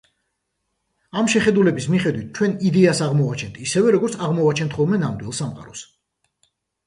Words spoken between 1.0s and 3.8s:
ამ შეხედულების მიხედვით ჩვენ იდეას აღმოვაჩენთ